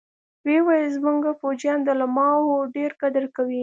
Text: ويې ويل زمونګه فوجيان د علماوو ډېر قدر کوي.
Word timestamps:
ويې 0.45 0.59
ويل 0.67 0.87
زمونګه 0.95 1.31
فوجيان 1.39 1.79
د 1.83 1.87
علماوو 1.95 2.69
ډېر 2.75 2.91
قدر 3.01 3.23
کوي. 3.35 3.59